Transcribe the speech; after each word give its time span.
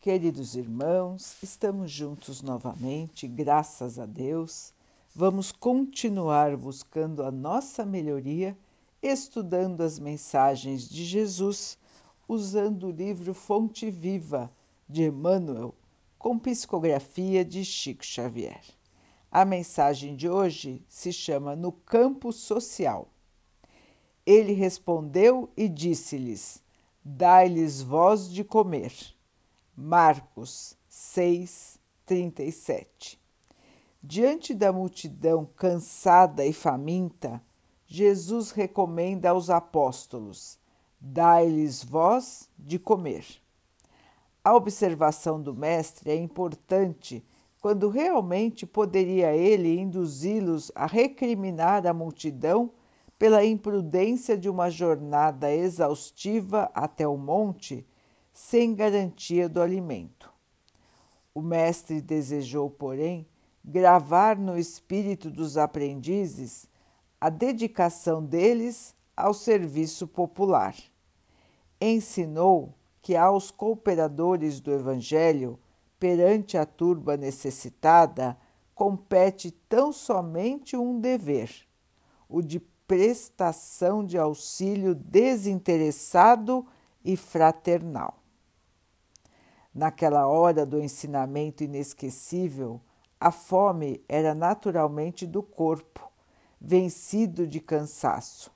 Queridos 0.00 0.54
irmãos, 0.54 1.36
estamos 1.42 1.92
juntos 1.92 2.40
novamente, 2.40 3.28
graças 3.28 3.98
a 3.98 4.06
Deus. 4.06 4.72
Vamos 5.14 5.52
continuar 5.52 6.56
buscando 6.56 7.22
a 7.22 7.30
nossa 7.30 7.84
melhoria, 7.84 8.56
estudando 9.02 9.82
as 9.82 9.98
mensagens 9.98 10.88
de 10.88 11.04
Jesus, 11.04 11.76
usando 12.26 12.86
o 12.86 12.90
livro 12.90 13.34
Fonte 13.34 13.90
Viva 13.90 14.50
de 14.88 15.02
Emmanuel, 15.02 15.74
com 16.18 16.38
psicografia 16.38 17.44
de 17.44 17.62
Chico 17.62 18.02
Xavier. 18.02 18.62
A 19.30 19.44
mensagem 19.44 20.16
de 20.16 20.30
hoje 20.30 20.82
se 20.88 21.12
chama 21.12 21.54
No 21.54 21.72
Campo 21.72 22.32
Social. 22.32 23.06
Ele 24.24 24.54
respondeu 24.54 25.50
e 25.54 25.68
disse-lhes: 25.68 26.62
Dai-lhes 27.04 27.82
voz 27.82 28.30
de 28.32 28.42
comer. 28.42 28.94
Marcos 29.76 30.76
6, 30.88 31.78
37. 32.04 33.20
Diante 34.02 34.54
da 34.54 34.72
multidão 34.72 35.44
cansada 35.44 36.44
e 36.44 36.52
faminta, 36.52 37.40
Jesus 37.86 38.50
recomenda 38.50 39.30
aos 39.30 39.48
apóstolos: 39.48 40.58
Dai-lhes 41.00 41.84
voz 41.84 42.48
de 42.58 42.78
comer. 42.78 43.24
A 44.42 44.54
observação 44.54 45.40
do 45.40 45.54
Mestre 45.54 46.10
é 46.10 46.16
importante 46.16 47.24
quando 47.60 47.88
realmente 47.88 48.66
poderia 48.66 49.36
ele 49.36 49.78
induzi-los 49.78 50.72
a 50.74 50.86
recriminar 50.86 51.86
a 51.86 51.92
multidão 51.92 52.72
pela 53.18 53.44
imprudência 53.44 54.36
de 54.36 54.48
uma 54.48 54.70
jornada 54.70 55.54
exaustiva 55.54 56.70
até 56.74 57.06
o 57.06 57.18
monte 57.18 57.86
sem 58.42 58.74
garantia 58.74 59.50
do 59.50 59.60
alimento. 59.60 60.32
O 61.32 61.42
mestre 61.42 62.00
desejou, 62.00 62.70
porém, 62.70 63.28
gravar 63.62 64.36
no 64.36 64.58
espírito 64.58 65.30
dos 65.30 65.58
aprendizes 65.58 66.66
a 67.20 67.28
dedicação 67.28 68.24
deles 68.24 68.94
ao 69.14 69.34
serviço 69.34 70.08
popular. 70.08 70.74
Ensinou 71.80 72.74
que 73.02 73.14
aos 73.14 73.50
cooperadores 73.50 74.58
do 74.58 74.72
Evangelho, 74.72 75.58
perante 75.98 76.56
a 76.56 76.64
turba 76.64 77.16
necessitada, 77.16 78.36
compete 78.74 79.50
tão 79.68 79.92
somente 79.92 80.76
um 80.76 80.98
dever, 80.98 81.50
o 82.28 82.40
de 82.42 82.58
prestação 82.58 84.04
de 84.04 84.18
auxílio 84.18 84.94
desinteressado 84.94 86.66
e 87.04 87.16
fraternal. 87.16 88.19
Naquela 89.74 90.26
hora 90.26 90.66
do 90.66 90.80
ensinamento 90.80 91.62
inesquecível, 91.62 92.80
a 93.20 93.30
fome 93.30 94.02
era 94.08 94.34
naturalmente 94.34 95.26
do 95.26 95.42
corpo, 95.42 96.10
vencido 96.60 97.46
de 97.46 97.60
cansaço. 97.60 98.50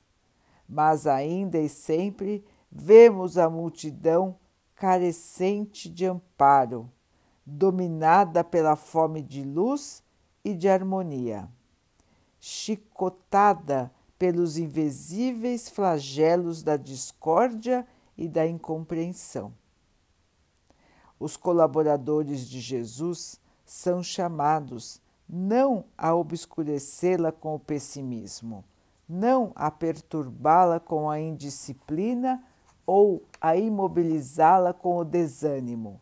Mas 0.68 1.06
ainda 1.06 1.58
e 1.58 1.68
sempre 1.68 2.44
vemos 2.70 3.38
a 3.38 3.48
multidão 3.48 4.36
carecente 4.74 5.88
de 5.88 6.04
amparo, 6.04 6.90
dominada 7.46 8.42
pela 8.42 8.74
fome 8.74 9.22
de 9.22 9.44
luz 9.44 10.02
e 10.44 10.52
de 10.52 10.68
harmonia, 10.68 11.48
chicotada 12.40 13.92
pelos 14.18 14.58
invisíveis 14.58 15.68
flagelos 15.68 16.62
da 16.62 16.76
discórdia 16.76 17.86
e 18.16 18.26
da 18.28 18.46
incompreensão. 18.46 19.52
Os 21.24 21.38
colaboradores 21.38 22.46
de 22.46 22.60
Jesus 22.60 23.40
são 23.64 24.02
chamados 24.02 25.00
não 25.26 25.86
a 25.96 26.14
obscurecê-la 26.14 27.32
com 27.32 27.54
o 27.54 27.58
pessimismo, 27.58 28.62
não 29.08 29.50
a 29.54 29.70
perturbá-la 29.70 30.78
com 30.78 31.08
a 31.08 31.18
indisciplina 31.18 32.44
ou 32.84 33.22
a 33.40 33.56
imobilizá-la 33.56 34.74
com 34.74 34.98
o 34.98 35.02
desânimo, 35.02 35.98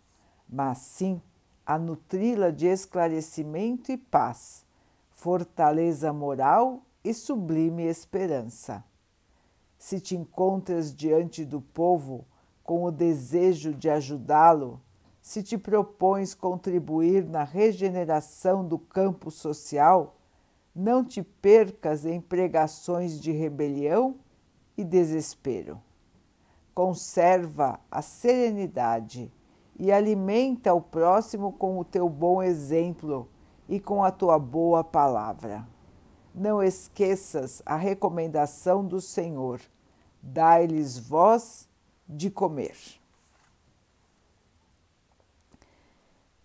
mas 0.49 0.79
sim 0.79 1.23
a 1.65 1.79
nutri-la 1.79 2.51
de 2.51 2.67
esclarecimento 2.67 3.93
e 3.93 3.97
paz, 3.97 4.67
fortaleza 5.13 6.13
moral 6.13 6.83
e 7.05 7.15
sublime 7.15 7.85
esperança. 7.85 8.83
Se 9.79 10.01
te 10.01 10.17
encontras 10.17 10.93
diante 10.93 11.45
do 11.45 11.61
povo 11.61 12.27
com 12.65 12.83
o 12.83 12.91
desejo 12.91 13.73
de 13.73 13.89
ajudá-lo, 13.89 14.81
se 15.23 15.43
te 15.43 15.57
propões 15.57 16.35
contribuir 16.35 17.25
na 17.25 17.45
regeneração 17.45 18.63
do 18.63 18.79
campo 18.79 19.31
social, 19.31 20.17
não 20.75 21.03
te 21.03 21.23
percas 21.23 22.05
em 22.05 22.21
pregações 22.21 23.19
de 23.19 23.33
rebelião 23.33 24.17
e 24.77 24.85
desespero. 24.85 25.81
Conserva 26.75 27.81
a 27.91 28.03
serenidade 28.03 29.33
e 29.79 29.91
alimenta 29.91 30.75
o 30.75 30.81
próximo 30.83 31.53
com 31.53 31.79
o 31.79 31.85
teu 31.85 32.07
bom 32.07 32.43
exemplo 32.43 33.27
e 33.67 33.81
com 33.81 34.05
a 34.05 34.11
tua 34.11 34.39
boa 34.39 34.85
palavra 34.85 35.67
não 36.35 36.63
esqueças 36.63 37.63
a 37.65 37.77
recomendação 37.77 38.85
do 38.85 39.01
Senhor: 39.01 39.61
dai-lhes 40.23 40.99
voz 40.99 41.69
de 42.09 42.31
comer. 42.31 42.77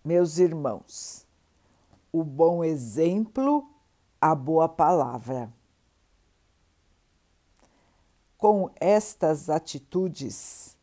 Meus 0.04 0.38
irmãos, 0.38 1.26
o 2.12 2.24
bom 2.24 2.64
exemplo, 2.64 3.68
a 4.20 4.34
boa 4.34 4.68
palavra. 4.68 5.52
Com 8.36 8.70
estas 8.80 9.50
atitudes, 9.50 10.76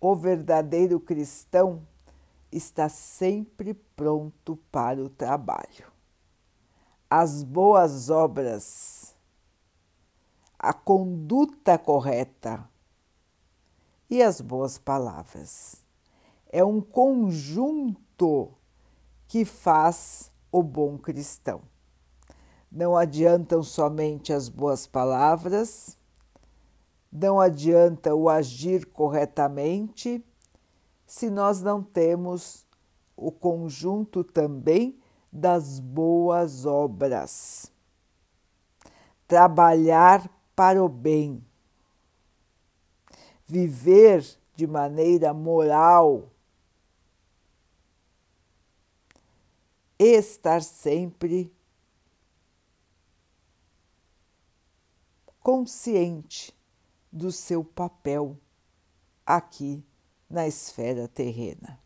o 0.00 0.14
verdadeiro 0.14 0.98
cristão 0.98 1.86
está 2.50 2.88
sempre 2.88 3.74
pronto 3.74 4.56
para 4.70 5.02
o 5.02 5.08
trabalho 5.08 5.94
as 7.16 7.44
boas 7.44 8.10
obras, 8.10 9.14
a 10.58 10.72
conduta 10.72 11.78
correta 11.78 12.68
e 14.10 14.20
as 14.20 14.40
boas 14.40 14.78
palavras. 14.78 15.84
É 16.50 16.64
um 16.64 16.80
conjunto 16.80 18.03
que 19.26 19.44
faz 19.44 20.30
o 20.50 20.62
bom 20.62 20.96
cristão. 20.96 21.62
Não 22.70 22.96
adiantam 22.96 23.62
somente 23.62 24.32
as 24.32 24.48
boas 24.48 24.86
palavras, 24.86 25.96
não 27.10 27.40
adianta 27.40 28.14
o 28.14 28.28
agir 28.28 28.86
corretamente, 28.86 30.24
se 31.06 31.30
nós 31.30 31.62
não 31.62 31.82
temos 31.82 32.66
o 33.16 33.30
conjunto 33.30 34.24
também 34.24 34.98
das 35.32 35.78
boas 35.78 36.66
obras. 36.66 37.70
Trabalhar 39.26 40.28
para 40.54 40.82
o 40.82 40.88
bem. 40.88 41.44
Viver 43.46 44.24
de 44.54 44.66
maneira 44.66 45.32
moral. 45.32 46.30
Estar 50.06 50.62
sempre 50.62 51.50
consciente 55.40 56.54
do 57.10 57.32
seu 57.32 57.64
papel 57.64 58.38
aqui 59.24 59.82
na 60.28 60.46
esfera 60.46 61.08
terrena. 61.08 61.80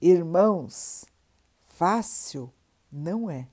Irmãos, 0.00 1.04
Fácil 1.74 2.52
não 2.90 3.28
é. 3.28 3.48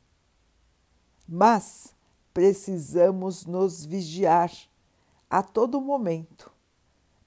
Mas 1.27 1.95
precisamos 2.31 3.47
nos 3.47 3.83
vigiar 3.83 4.51
a 5.27 5.41
todo 5.41 5.81
momento 5.81 6.51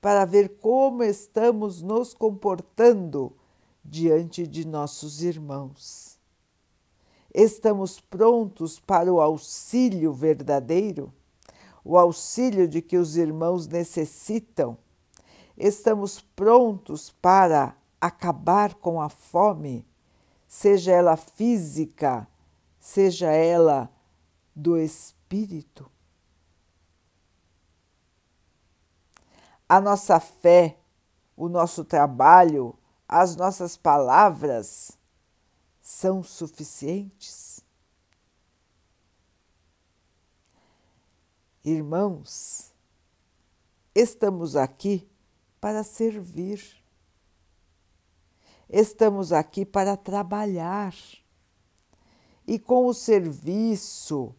para 0.00 0.24
ver 0.24 0.58
como 0.58 1.02
estamos 1.02 1.82
nos 1.82 2.14
comportando 2.14 3.36
diante 3.94 4.44
de 4.44 4.66
nossos 4.66 5.22
irmãos. 5.22 6.18
Estamos 7.32 8.00
prontos 8.00 8.80
para 8.80 9.12
o 9.12 9.20
auxílio 9.20 10.12
verdadeiro, 10.12 11.12
o 11.84 11.96
auxílio 11.96 12.66
de 12.66 12.82
que 12.82 12.96
os 12.96 13.16
irmãos 13.16 13.68
necessitam. 13.68 14.76
Estamos 15.56 16.20
prontos 16.34 17.14
para 17.22 17.76
acabar 18.00 18.74
com 18.74 19.00
a 19.00 19.08
fome 19.08 19.86
seja 20.46 20.92
ela 20.92 21.16
física, 21.16 22.28
seja 22.78 23.30
ela 23.30 23.90
do 24.54 24.78
espírito. 24.78 25.90
A 29.68 29.80
nossa 29.80 30.20
fé, 30.20 30.78
o 31.36 31.48
nosso 31.48 31.84
trabalho, 31.84 32.76
as 33.08 33.36
nossas 33.36 33.76
palavras 33.76 34.98
são 35.80 36.22
suficientes? 36.22 37.60
Irmãos, 41.64 42.72
estamos 43.94 44.54
aqui 44.54 45.08
para 45.60 45.82
servir, 45.82 46.62
estamos 48.68 49.32
aqui 49.32 49.64
para 49.64 49.96
trabalhar, 49.96 50.94
e 52.46 52.58
com 52.58 52.86
o 52.86 52.92
serviço 52.92 54.34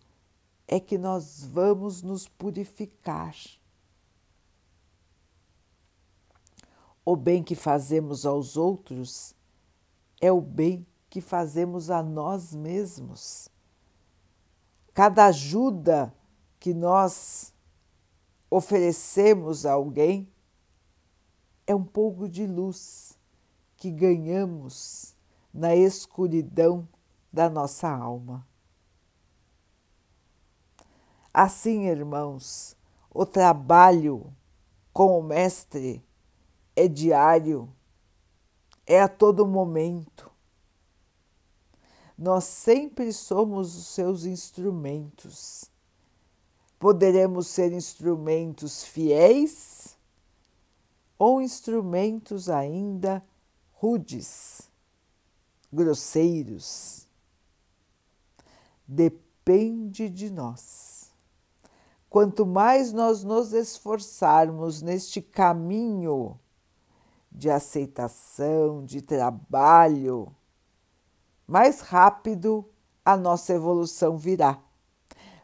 é 0.68 0.80
que 0.80 0.98
nós 0.98 1.44
vamos 1.44 2.04
nos 2.04 2.28
purificar. 2.28 3.36
O 7.06 7.16
bem 7.16 7.44
que 7.44 7.54
fazemos 7.54 8.26
aos 8.26 8.58
outros 8.58 9.36
é 10.20 10.32
o 10.32 10.42
bem 10.42 10.88
que 11.08 11.22
fazemos 11.22 11.92
a 11.92 12.02
nós 12.02 12.56
mesmos. 12.56 13.48
Cada 14.92 15.28
ajuda 15.28 16.12
que 16.60 16.74
nós 16.74 17.54
oferecemos 18.50 19.68
a 19.68 19.74
alguém 19.74 20.28
é 21.68 21.76
um 21.76 21.84
pouco 21.84 22.28
de 22.28 22.48
luz 22.48 23.16
que 23.78 23.92
ganhamos 23.92 25.16
na 25.54 25.76
escuridão 25.76 26.88
da 27.32 27.50
nossa 27.50 27.88
alma. 27.88 28.48
Assim, 31.32 31.86
irmãos, 31.86 32.76
o 33.14 33.26
trabalho 33.26 34.34
com 34.92 35.20
o 35.20 35.24
Mestre 35.24 36.04
é 36.76 36.88
diário, 36.88 37.74
é 38.86 39.02
a 39.02 39.08
todo 39.08 39.48
momento. 39.48 40.32
Nós 42.18 42.46
sempre 42.46 43.12
somos 43.12 43.76
os 43.76 43.88
seus 43.88 44.26
instrumentos. 44.26 45.66
Poderemos 46.80 47.48
ser 47.48 47.72
instrumentos 47.74 48.84
fiéis 48.84 49.98
ou 51.18 51.42
instrumentos 51.42 52.50
ainda 52.50 53.24
rudes, 53.74 54.70
grosseiros. 55.72 57.08
Depende 58.88 60.10
de 60.10 60.30
nós. 60.30 61.12
Quanto 62.10 62.46
mais 62.46 62.94
nós 62.94 63.24
nos 63.24 63.52
esforçarmos 63.52 64.82
neste 64.82 65.22
caminho 65.22 66.40
de 67.36 67.50
aceitação, 67.50 68.86
de 68.86 69.02
trabalho, 69.02 70.34
mais 71.46 71.82
rápido 71.82 72.68
a 73.04 73.18
nossa 73.18 73.54
evolução 73.54 74.18
virá. 74.18 74.58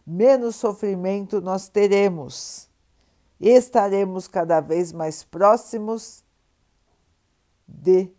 Menos 0.07 0.55
sofrimento 0.55 1.41
nós 1.41 1.67
teremos 1.67 2.69
e 3.39 3.49
estaremos 3.49 4.27
cada 4.27 4.61
vez 4.61 4.93
mais 4.93 5.23
próximos 5.23 6.23
de 7.67 8.09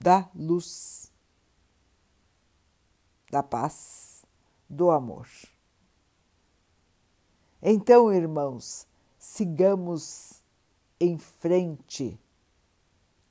da 0.00 0.28
luz, 0.34 1.12
da 3.30 3.42
paz, 3.42 4.24
do 4.68 4.90
amor. 4.90 5.28
Então, 7.60 8.12
irmãos, 8.12 8.86
sigamos 9.18 10.42
em 11.00 11.18
frente, 11.18 12.18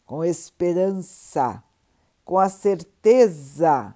com 0.06 0.24
esperança, 0.24 1.64
com 2.24 2.38
a 2.38 2.50
certeza 2.50 3.96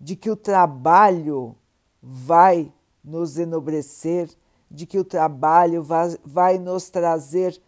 de 0.00 0.16
que 0.16 0.30
o 0.30 0.36
trabalho 0.36 1.56
vai 2.02 2.72
nos 3.02 3.38
enobrecer, 3.38 4.30
de 4.70 4.86
que 4.86 4.98
o 4.98 5.04
trabalho 5.04 5.82
vai, 5.82 6.16
vai 6.24 6.58
nos 6.58 6.88
trazer 6.90 7.60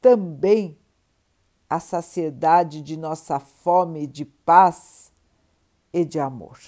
também 0.00 0.78
a 1.68 1.78
saciedade 1.78 2.82
de 2.82 2.96
nossa 2.96 3.38
fome 3.38 4.06
de 4.06 4.24
paz 4.24 5.12
e 5.92 6.04
de 6.04 6.18
amor. 6.18 6.58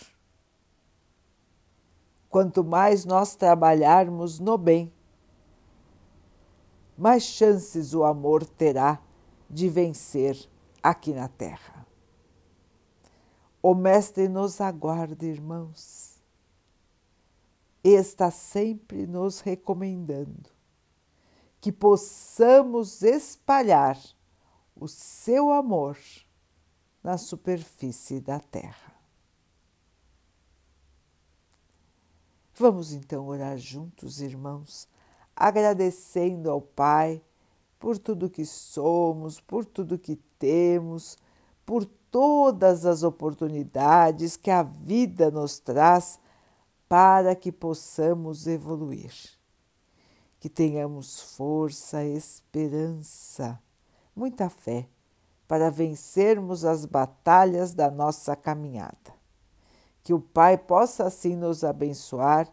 Quanto 2.29 2.63
mais 2.63 3.05
nós 3.05 3.35
trabalharmos 3.35 4.39
no 4.39 4.57
bem, 4.57 4.93
mais 7.01 7.23
chances 7.23 7.95
o 7.95 8.05
amor 8.05 8.45
terá 8.45 9.03
de 9.49 9.71
vencer 9.71 10.37
aqui 10.83 11.15
na 11.15 11.29
Terra. 11.29 11.87
O 13.63 13.75
Mestre 13.75 14.29
nos 14.29 14.61
aguarda, 14.61 15.25
irmãos, 15.25 16.23
e 17.83 17.89
está 17.89 18.31
sempre 18.31 19.07
nos 19.07 19.41
recomendando 19.41 20.51
que 21.59 21.73
possamos 21.73 23.03
espalhar 23.03 23.99
o 24.77 24.87
seu 24.87 25.51
amor 25.51 25.97
na 27.03 27.17
superfície 27.17 28.21
da 28.21 28.39
Terra. 28.39 28.95
Vamos 32.55 32.93
então 32.93 33.27
orar 33.27 33.57
juntos, 33.57 34.21
irmãos 34.21 34.87
agradecendo 35.41 36.51
ao 36.51 36.61
Pai 36.61 37.23
por 37.79 37.97
tudo 37.97 38.29
que 38.29 38.45
somos, 38.45 39.41
por 39.41 39.65
tudo 39.65 39.99
que 39.99 40.17
temos, 40.39 41.17
por 41.65 41.87
todas 42.11 42.85
as 42.85 43.03
oportunidades 43.03 44.37
que 44.37 44.51
a 44.51 44.63
vida 44.63 45.31
nos 45.31 45.59
traz 45.59 46.21
para 46.87 47.35
que 47.35 47.51
possamos 47.51 48.47
evoluir. 48.47 49.15
Que 50.39 50.51
tenhamos 50.51 51.23
força, 51.23 52.05
esperança, 52.05 53.59
muita 54.15 54.51
fé 54.51 54.87
para 55.49 55.71
vencermos 55.71 56.67
as 56.67 56.85
batalhas 56.85 57.73
da 57.73 57.91
nossa 57.91 58.37
caminhada. 58.37 59.15
Que 60.03 60.13
o 60.13 60.21
Pai 60.21 60.59
possa 60.59 61.07
assim 61.07 61.35
nos 61.35 61.65
abençoar 61.65 62.53